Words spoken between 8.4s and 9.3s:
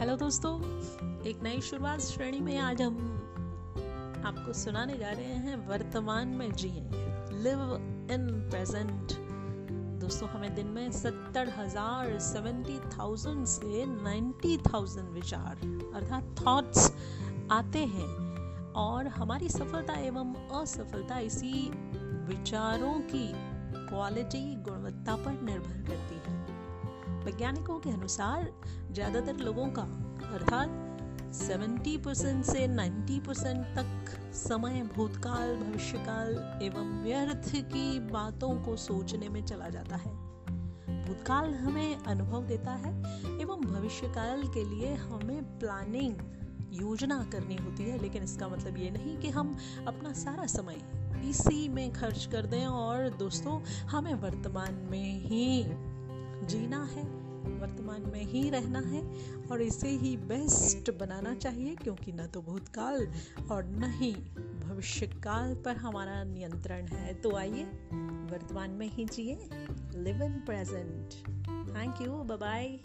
present